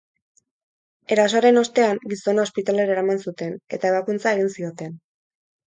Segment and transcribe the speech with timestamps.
[1.15, 5.01] Erasoaren ostean, gizona ospitalera eraman zuten eta ebakuntza egin zioten.